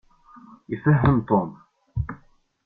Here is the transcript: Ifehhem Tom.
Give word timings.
Ifehhem 0.73 1.17
Tom. 1.29 1.47